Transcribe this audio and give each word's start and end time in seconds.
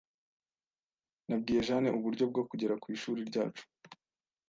Nabwiye 1.27 1.61
Jane 1.67 1.89
uburyo 1.97 2.23
bwo 2.31 2.41
kugera 2.49 2.73
ku 2.81 2.87
ishuri 2.95 3.21
ryacu. 3.29 3.63